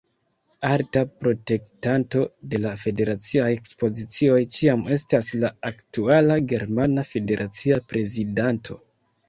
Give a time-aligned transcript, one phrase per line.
[0.67, 2.21] Alta protektanto
[2.53, 8.83] de la federaciaj ekspozicioj ĉiam estas la aktuala germana federacia prezidanto.